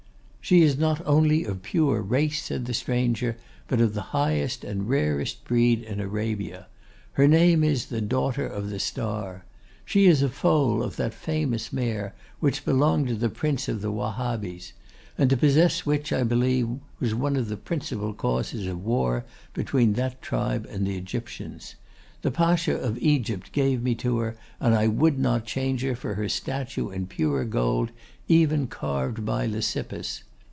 [0.43, 3.37] 'She is not only of pure race,' said the stranger,
[3.69, 6.67] 'but of the highest and rarest breed in Arabia.
[7.13, 9.45] Her name is "the Daughter of the Star."
[9.85, 13.93] She is a foal of that famous mare, which belonged to the Prince of the
[13.93, 14.73] Wahabees;
[15.17, 16.67] and to possess which, I believe,
[16.99, 19.23] was one of the principal causes of war
[19.53, 21.75] between that tribe and the Egyptians.
[22.23, 24.27] The Pacha of Egypt gave her to me,
[24.59, 27.91] and I would not change her for her statue in pure gold,
[28.27, 30.23] even carved by Lysippus.